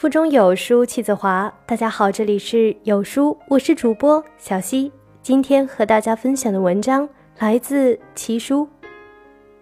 [0.00, 1.52] 腹中有书气自华。
[1.66, 4.90] 大家好，这里是有书，我是主播小溪。
[5.20, 7.06] 今天和大家分享的文章
[7.38, 8.66] 来自七叔。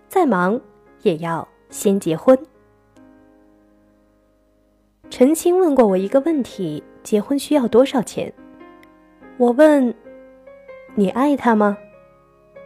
[0.06, 0.60] 再忙
[1.02, 2.38] 也要先结婚。
[5.10, 8.32] 陈青问过我一个问题：结婚需要多少钱？
[9.38, 9.92] 我问：
[10.94, 11.76] 你爱他吗？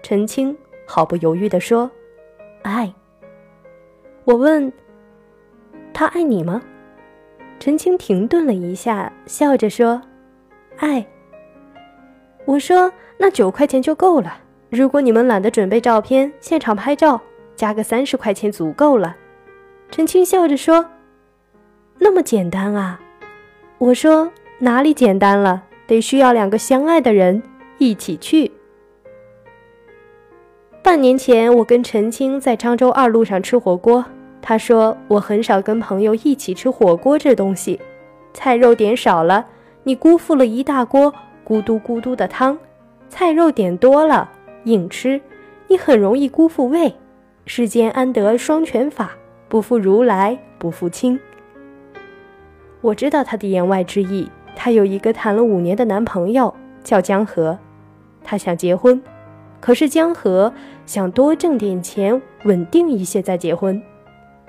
[0.03, 0.55] 陈青
[0.87, 1.91] 毫不犹豫地说：
[2.61, 2.93] 爱。
[4.25, 4.71] 我问：
[5.95, 6.61] 他爱你吗？
[7.63, 10.03] 陈青停顿了一下，笑着说
[10.79, 11.07] ：“爱。”
[12.45, 14.37] 我说：“那九块钱就够了。
[14.69, 17.21] 如果你们懒得准备照片，现场拍照，
[17.55, 19.15] 加个三十块钱足够了。”
[19.93, 20.85] 陈青笑着说
[22.01, 23.01] ：“那么简单啊？”
[23.79, 25.63] 我说：“哪里简单了？
[25.87, 27.41] 得需要两个相爱的人
[27.79, 28.51] 一起去。”
[30.83, 34.05] 半年前，我跟陈青在漳州二路上吃火锅。
[34.43, 37.81] 他说：“我很少跟朋友一起吃火锅，这东西，
[38.35, 39.47] 菜肉点少了，
[39.85, 41.15] 你辜负了一大锅
[41.47, 42.57] 咕嘟咕嘟的汤；
[43.09, 44.29] 菜肉点多了，
[44.65, 45.21] 硬吃，
[45.69, 46.93] 你很容易辜负胃。
[47.47, 49.13] 世间安得双全法？
[49.49, 51.19] 不负如来不负卿。”
[52.83, 54.29] 我知道他的言外之意。
[54.55, 57.59] 他有一个谈了五年的男朋友，叫江河，
[58.23, 59.01] 他想结婚，
[59.61, 60.53] 可是江河
[60.85, 63.83] 想多挣点钱，稳定一些再结婚。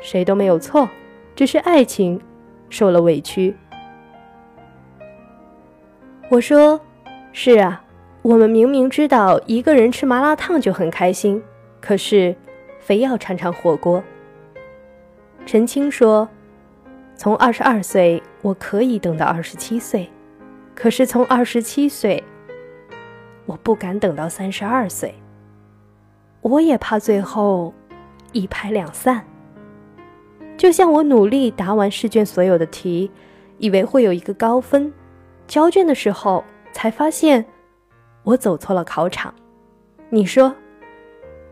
[0.04, 0.88] 谁都没有错，
[1.34, 2.20] 只是爱情
[2.70, 3.56] 受了委屈。
[6.30, 6.80] 我说
[7.32, 7.82] ：“是啊，
[8.22, 11.42] 我们明明知道一个人吃麻辣烫就很开心，
[11.80, 12.36] 可是
[12.80, 14.04] 非要尝尝火锅。”
[15.46, 16.28] 陈青说
[17.16, 20.10] ：“从二十二岁我可以等到二十七岁，
[20.76, 22.22] 可是从二十七岁，
[23.46, 25.16] 我不敢等到三十二岁。
[26.42, 27.74] 我也怕最后
[28.34, 29.24] 一拍两散。”
[30.64, 33.12] 就像我努力答完试卷所有的题，
[33.58, 34.94] 以为会有一个高分，
[35.46, 37.44] 交卷的时候才发现
[38.24, 39.36] 我走错了考场。
[40.10, 40.56] 你说，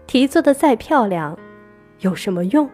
[0.07, 1.37] 题做的再漂亮，
[1.99, 2.69] 有什么用？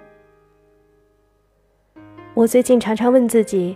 [2.36, 3.76] 我最近常常问自己，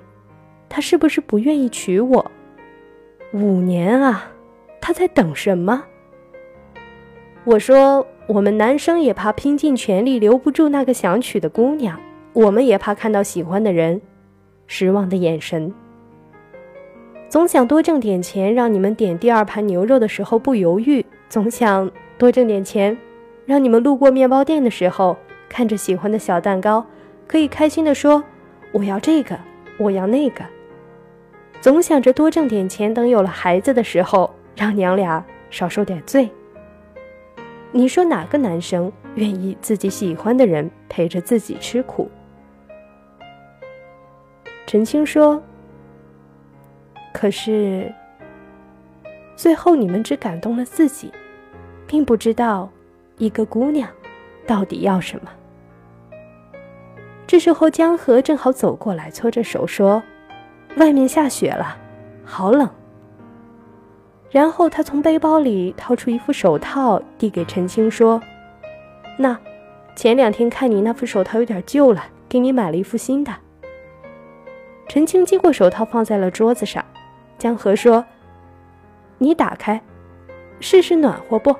[0.69, 2.31] 他是不是不愿意娶我？
[3.34, 4.31] 五年啊，
[4.80, 5.84] 他在等什么？
[7.44, 12.00] 我说，我们男生也怕拼尽全力留不住那个想娶的姑娘。
[12.34, 14.02] 我们也怕看到喜欢的人
[14.66, 15.74] 失望的眼神，
[17.28, 22.97] 总想多挣点钱，让你们点第二盘牛肉的时候不犹豫；总想多挣点钱，
[23.46, 25.18] 让你们路过面包店的时候，
[25.50, 26.86] 看着喜欢的小蛋糕，
[27.28, 28.24] 可以开心的说
[28.72, 29.38] ：“我要这个，
[29.78, 30.46] 我要那个。”
[31.59, 36.30] 总想着多挣点钱，等有了孩子的时候，让娘俩少受点罪。
[37.74, 42.09] 你说哪个男生愿意自己喜欢的人陪着自己吃苦？
[44.66, 45.42] 陈青说
[47.14, 47.94] ：“可是，
[49.36, 51.12] 最后你们只感动了自己，
[51.86, 52.70] 并不知道
[53.18, 53.90] 一个姑娘
[54.48, 55.30] 到底要什么。”
[57.28, 60.02] 这时候，江河正好走过来，搓着手说
[60.78, 61.78] ：“外面下雪了，
[62.24, 62.70] 好冷。”
[64.32, 68.22] 然后他从背包里掏出一副手套，递给陈青说
[69.20, 69.38] ：“那，
[69.98, 73.34] 前两天看你那副手套有点旧了，给你买了一副新的。”
[74.94, 76.84] 陈青接过手套，放在了桌子上。
[77.38, 78.03] 江河说
[79.19, 79.81] ：“你打开，
[80.59, 81.56] 试试暖和不？”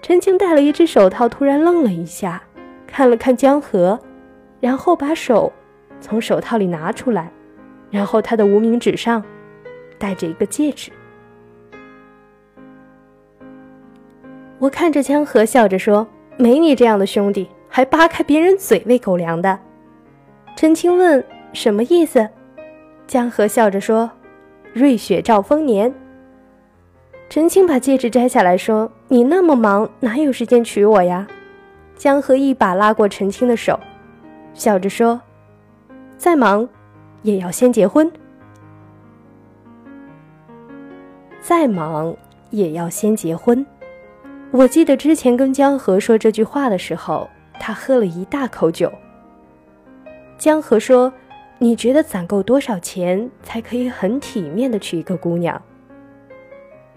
[0.00, 2.42] 陈青戴了一只手套，突然愣了一下，
[2.86, 4.00] 看了看江河，
[4.58, 5.52] 然后把手
[6.00, 7.30] 从手套里拿出来，
[7.90, 9.22] 然后他的无名指上
[9.98, 10.90] 戴着一个戒指。
[14.58, 19.58] 我看着江河，笑着说：“没你这样的兄弟，还扒开别人嘴喂狗粮的。”
[20.56, 21.22] 陈青问。
[21.52, 22.28] 什么意思？
[23.06, 24.10] 江河笑着说
[24.74, 25.92] ：“瑞雪兆丰年。”
[27.30, 31.26] 陈青把戒指摘下来说：“你那么忙，哪有时间娶我呀？”
[31.96, 33.78] 江河一把拉过陈青的手，
[34.54, 35.20] 笑着说
[36.18, 36.68] ：“再忙，
[37.22, 38.10] 也要先结婚。
[41.40, 42.14] 再忙，
[42.50, 43.64] 也要先结婚。”
[44.52, 47.28] 我记得之前跟江河说这句话的时候，
[47.58, 48.92] 他喝了一大口酒。
[50.36, 51.12] 江河说。
[51.58, 55.60] 你觉得攒够多少钱才可以很体面的娶一个姑娘？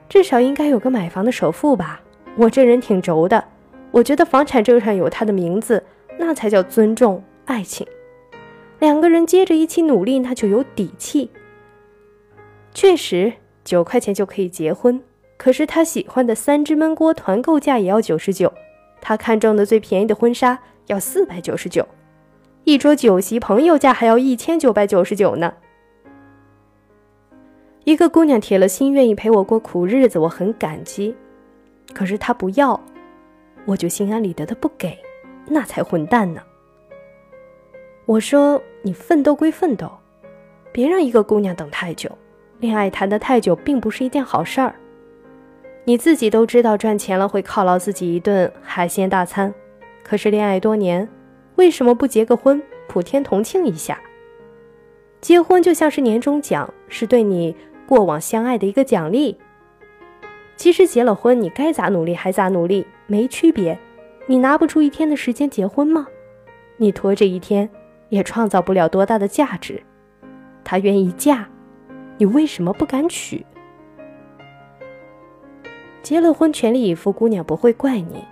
[0.10, 2.02] 至少应该有个买房的首付吧。
[2.36, 3.44] 我这人挺轴的，
[3.92, 5.84] 我觉得房产证上有他的名字，
[6.18, 7.88] 那才叫尊重爱情。
[8.80, 11.32] 两个人接着一起努力，那就有底气。
[12.74, 13.34] 确实，
[13.64, 15.02] 九块钱就可以结婚，
[15.38, 18.54] 可是他喜欢的三只焖锅团购价也要九十九，
[19.00, 21.88] 他看中的最便宜的婚纱要四百九十九。
[22.70, 25.52] 一桌酒席，朋友价还要一千九百九十九呢。
[27.84, 31.16] 一个姑娘铁了心愿意陪我过苦日子，我很感激。
[31.96, 32.80] 可是她不要，
[33.66, 34.96] 我就心安理得的不给，
[35.48, 36.44] 那才混蛋呢。
[38.06, 39.92] 我说你奋斗归奋斗，
[40.72, 42.16] 别让一个姑娘等太久。
[42.60, 44.76] 恋爱谈得太久，并不是一件好事儿。
[45.86, 49.52] 你自己都知道，赚钱了会犒劳自己一顿海鲜大餐。
[50.04, 51.10] 可是恋爱多年，
[51.60, 54.00] 为什么不结个婚，普天同庆一下？
[55.20, 57.54] 结婚就像是年终奖，是对你
[57.86, 59.38] 过往相爱的一个奖励。
[60.56, 63.78] 其实结了婚，你该咋努力还咋努力，没区别。
[64.26, 66.08] 你拿不出一天的时间结婚吗？
[66.78, 67.70] 你拖这一天，
[68.08, 69.84] 也创造不了多大的价值。
[70.64, 71.46] 他愿意嫁。
[72.18, 73.46] 你为什么不敢娶？
[76.02, 78.24] 结了婚，全力以赴，姑娘不会怪你；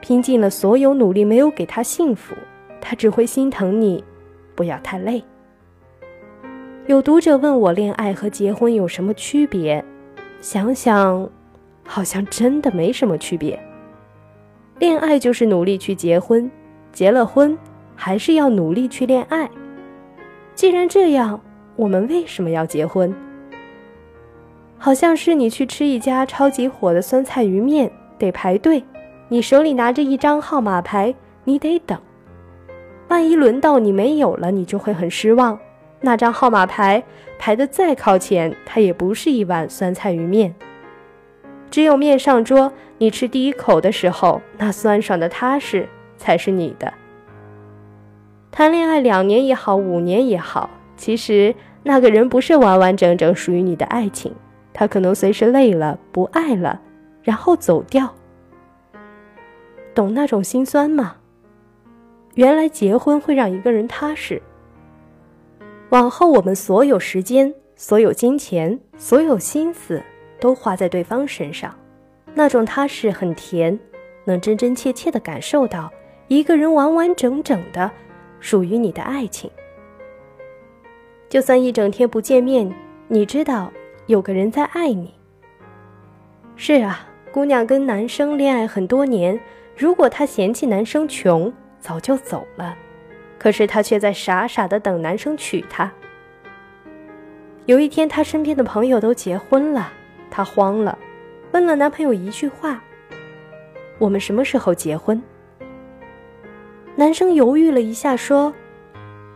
[0.00, 2.34] 拼尽了所有努力，没有给她幸福，
[2.80, 4.02] 他只会心疼你，
[4.54, 5.22] 不要太累。
[6.86, 9.84] 有读者问我，恋爱和结婚有什么区别？
[10.40, 11.28] 想想，
[11.84, 13.58] 好像真的没什么区别。
[14.78, 16.50] 恋爱就是努力去结婚，
[16.92, 17.56] 结了婚
[17.94, 19.48] 还是要努力去恋爱。
[20.54, 21.40] 既然这样，
[21.76, 23.14] 我们为什么要结婚？
[24.78, 28.82] 好像是你去吃一家超级火的酸菜鱼面，得排队，
[29.28, 32.00] 你手里拿着一张号码牌，你得等。
[33.10, 35.58] 万一轮到你没有了，你就会很失望。
[36.00, 37.02] 那张号码牌
[37.40, 40.54] 排得再靠前，它也不是一碗酸菜鱼面。
[41.72, 46.94] 只有面上桌，你吃第一口的时候，那酸爽的踏实才是你的。
[48.52, 51.52] 谈恋爱两年也好，五年也好，其实
[51.82, 54.32] 那个人不是完完整整属于你的爱情。
[54.72, 56.80] 他可能随时累了，不爱了，
[57.24, 58.14] 然后走掉。
[59.94, 61.16] 懂那种心酸吗？
[62.34, 64.40] 原来结婚会让一个人踏实。
[65.90, 70.02] 往后我们所有时间、所有金钱、所有心思
[70.38, 71.74] 都花在对方身上，
[72.34, 73.78] 那种踏实很甜，
[74.24, 75.90] 能真真切切的感受到
[76.28, 77.90] 一个人完完整整的
[78.38, 79.50] 属于你的爱情。
[81.28, 82.72] 就算一整天不见面，
[83.08, 83.72] 你知道。
[84.06, 85.14] 有个人在爱你。
[86.56, 89.38] 是啊，姑娘跟男生恋爱很多年，
[89.76, 92.76] 如果她嫌弃男生穷，早就走了。
[93.38, 95.90] 可是她却在傻傻的等男生娶她。
[97.66, 99.92] 有一天，她身边的朋友都结婚了，
[100.30, 100.98] 她慌了，
[101.52, 102.82] 问了男朋友一句话
[103.98, 105.22] ：“我们什么时候结婚？”
[106.96, 108.52] 男生犹豫了一下，说：“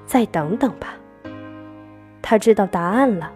[0.05, 0.97] 再等等吧。”
[2.21, 3.33] 他知道答案了。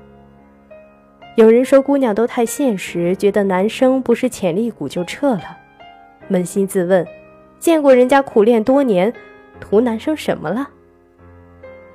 [1.37, 5.57] 有人说姑娘都太现实，觉得男生不是潜力股就撤了。
[6.31, 7.07] 扪心自问，
[7.59, 9.13] 见过人家苦练多年，
[9.61, 10.69] 图男生什么了？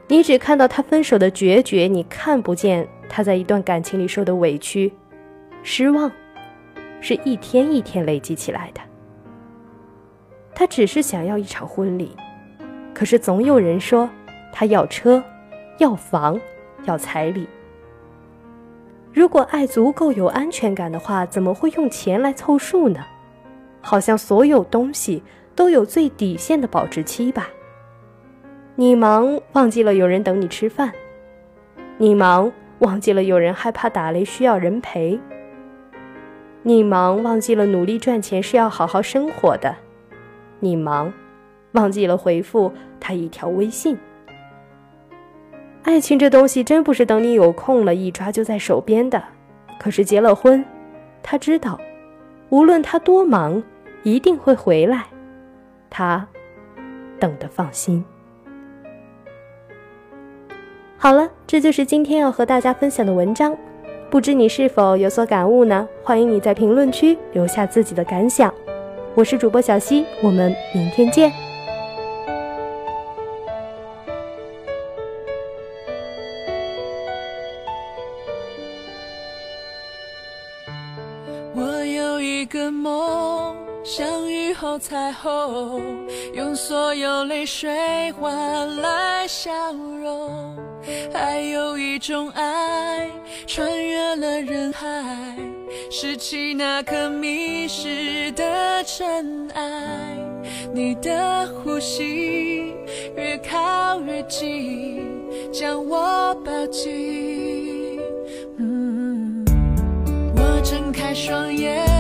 [0.08, 4.92] 你只看到他分手的决绝，你看不见他在一段感情里受的委屈、
[5.64, 6.12] 失望，
[7.00, 8.82] 是一天一天累积起来的。
[10.54, 12.16] 他只是想要一场婚礼，
[12.94, 14.10] 可是总有人说
[14.52, 15.24] 他要车、
[15.80, 16.40] 要房、
[16.84, 17.48] 要彩礼。
[19.14, 23.00] 如果爱足够有安全感的话，怎么会用钱来凑数呢？
[23.82, 25.24] 好像所有东西
[25.56, 27.50] 都有最底线的保质期吧。
[28.76, 30.92] 你忙忘记了有人等你吃饭，
[31.98, 35.20] 你忙忘记了有人害怕打雷需要人陪，
[36.64, 39.76] 你忙忘记了努力赚钱是要好好生活的，
[40.60, 41.14] 你忙
[41.74, 43.98] 忘记了回复他一条微信。
[45.84, 49.22] 爱情这东西真不是等你有空了，一抓就在手边的。
[49.80, 50.64] 可是结了婚，
[51.22, 51.80] 他知道，
[52.50, 53.62] 无论他多忙，
[54.04, 55.06] 一定会回来。
[55.94, 56.28] 他
[57.20, 58.04] 等的放心。
[60.98, 63.56] 好了，这就是今天要和大家分享的文章。
[64.10, 65.88] 不知你是否有所感悟呢？
[66.04, 68.54] 欢迎你在评论区留下自己的感想。
[69.14, 71.43] 我是主播小溪，我们明天见。
[84.84, 85.82] 彩虹，
[86.34, 90.58] 用所有泪水换来笑容。
[91.14, 93.10] 还有一种爱，
[93.48, 95.38] 穿越了人海，
[95.90, 99.64] 拾起那颗迷失的尘埃。
[100.74, 102.74] 你的呼吸
[103.16, 105.08] 越靠越近，
[105.54, 108.02] 将我抱紧。
[108.58, 109.46] 嗯
[110.36, 111.93] 我睁开双眼。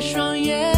[0.00, 0.69] 双眼。